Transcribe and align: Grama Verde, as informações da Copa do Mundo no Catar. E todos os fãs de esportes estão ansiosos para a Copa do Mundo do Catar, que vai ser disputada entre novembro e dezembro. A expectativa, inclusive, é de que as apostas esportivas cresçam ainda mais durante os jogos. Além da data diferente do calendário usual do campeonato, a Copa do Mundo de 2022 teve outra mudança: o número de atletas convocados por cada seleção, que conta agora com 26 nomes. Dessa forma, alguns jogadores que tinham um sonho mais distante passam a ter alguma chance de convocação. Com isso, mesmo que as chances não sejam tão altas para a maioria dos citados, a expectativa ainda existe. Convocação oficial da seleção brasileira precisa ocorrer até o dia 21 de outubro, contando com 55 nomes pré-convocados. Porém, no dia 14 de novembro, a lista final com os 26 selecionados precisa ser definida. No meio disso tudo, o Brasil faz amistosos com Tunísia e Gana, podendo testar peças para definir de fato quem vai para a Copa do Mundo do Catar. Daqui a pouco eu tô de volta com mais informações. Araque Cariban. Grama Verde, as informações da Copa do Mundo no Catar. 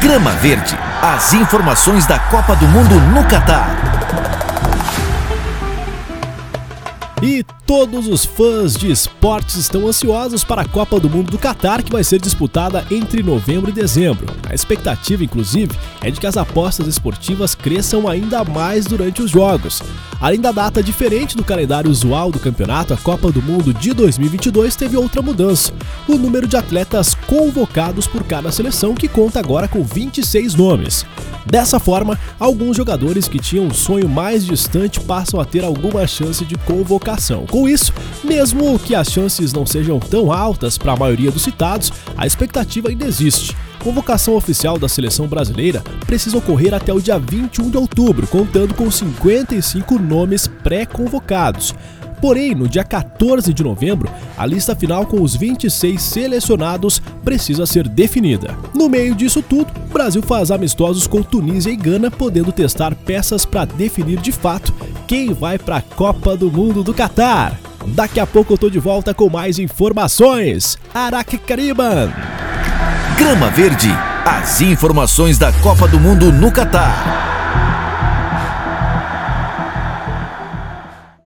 Grama 0.00 0.30
Verde, 0.30 0.74
as 1.02 1.34
informações 1.34 2.06
da 2.06 2.18
Copa 2.18 2.56
do 2.56 2.66
Mundo 2.66 2.94
no 3.12 3.22
Catar. 3.28 3.68
E 7.22 7.44
todos 7.66 8.08
os 8.08 8.24
fãs 8.24 8.78
de 8.78 8.90
esportes 8.90 9.56
estão 9.56 9.86
ansiosos 9.86 10.42
para 10.42 10.62
a 10.62 10.64
Copa 10.64 10.98
do 10.98 11.10
Mundo 11.10 11.30
do 11.30 11.38
Catar, 11.38 11.82
que 11.82 11.92
vai 11.92 12.02
ser 12.02 12.18
disputada 12.18 12.82
entre 12.90 13.22
novembro 13.22 13.68
e 13.68 13.74
dezembro. 13.74 14.26
A 14.48 14.54
expectativa, 14.54 15.22
inclusive, 15.22 15.78
é 16.00 16.10
de 16.10 16.18
que 16.18 16.26
as 16.26 16.38
apostas 16.38 16.86
esportivas 16.86 17.54
cresçam 17.54 18.08
ainda 18.08 18.42
mais 18.42 18.86
durante 18.86 19.20
os 19.20 19.30
jogos. 19.30 19.82
Além 20.20 20.38
da 20.38 20.52
data 20.52 20.82
diferente 20.82 21.34
do 21.34 21.42
calendário 21.42 21.90
usual 21.90 22.30
do 22.30 22.38
campeonato, 22.38 22.92
a 22.92 22.96
Copa 22.96 23.32
do 23.32 23.40
Mundo 23.40 23.72
de 23.72 23.94
2022 23.94 24.76
teve 24.76 24.94
outra 24.94 25.22
mudança: 25.22 25.72
o 26.06 26.16
número 26.16 26.46
de 26.46 26.58
atletas 26.58 27.14
convocados 27.26 28.06
por 28.06 28.22
cada 28.24 28.52
seleção, 28.52 28.94
que 28.94 29.08
conta 29.08 29.40
agora 29.40 29.66
com 29.66 29.82
26 29.82 30.54
nomes. 30.54 31.06
Dessa 31.46 31.80
forma, 31.80 32.18
alguns 32.38 32.76
jogadores 32.76 33.26
que 33.26 33.38
tinham 33.38 33.64
um 33.64 33.72
sonho 33.72 34.08
mais 34.10 34.44
distante 34.44 35.00
passam 35.00 35.40
a 35.40 35.44
ter 35.44 35.64
alguma 35.64 36.06
chance 36.06 36.44
de 36.44 36.54
convocação. 36.58 37.46
Com 37.46 37.66
isso, 37.66 37.92
mesmo 38.22 38.78
que 38.78 38.94
as 38.94 39.10
chances 39.10 39.54
não 39.54 39.64
sejam 39.64 39.98
tão 39.98 40.30
altas 40.30 40.76
para 40.76 40.92
a 40.92 40.96
maioria 40.96 41.30
dos 41.30 41.42
citados, 41.42 41.90
a 42.14 42.26
expectativa 42.26 42.90
ainda 42.90 43.06
existe. 43.06 43.56
Convocação 43.82 44.36
oficial 44.36 44.78
da 44.78 44.88
seleção 44.88 45.26
brasileira 45.26 45.82
precisa 46.06 46.36
ocorrer 46.36 46.74
até 46.74 46.92
o 46.92 47.00
dia 47.00 47.18
21 47.18 47.70
de 47.70 47.76
outubro, 47.78 48.26
contando 48.26 48.74
com 48.74 48.90
55 48.90 49.98
nomes 49.98 50.46
pré-convocados. 50.46 51.74
Porém, 52.20 52.54
no 52.54 52.68
dia 52.68 52.84
14 52.84 53.54
de 53.54 53.64
novembro, 53.64 54.10
a 54.36 54.44
lista 54.44 54.76
final 54.76 55.06
com 55.06 55.22
os 55.22 55.34
26 55.34 56.00
selecionados 56.00 57.00
precisa 57.24 57.64
ser 57.64 57.88
definida. 57.88 58.54
No 58.74 58.90
meio 58.90 59.14
disso 59.14 59.40
tudo, 59.40 59.72
o 59.88 59.92
Brasil 59.92 60.20
faz 60.20 60.50
amistosos 60.50 61.06
com 61.06 61.22
Tunísia 61.22 61.70
e 61.70 61.76
Gana, 61.76 62.10
podendo 62.10 62.52
testar 62.52 62.94
peças 62.94 63.46
para 63.46 63.64
definir 63.64 64.20
de 64.20 64.32
fato 64.32 64.74
quem 65.06 65.32
vai 65.32 65.58
para 65.58 65.78
a 65.78 65.82
Copa 65.82 66.36
do 66.36 66.50
Mundo 66.50 66.84
do 66.84 66.92
Catar. 66.92 67.58
Daqui 67.86 68.20
a 68.20 68.26
pouco 68.26 68.52
eu 68.52 68.58
tô 68.58 68.68
de 68.68 68.78
volta 68.78 69.14
com 69.14 69.30
mais 69.30 69.58
informações. 69.58 70.76
Araque 70.92 71.38
Cariban. 71.38 72.29
Grama 73.20 73.50
Verde, 73.50 73.94
as 74.24 74.62
informações 74.62 75.36
da 75.36 75.52
Copa 75.52 75.86
do 75.86 76.00
Mundo 76.00 76.32
no 76.32 76.50
Catar. 76.50 77.19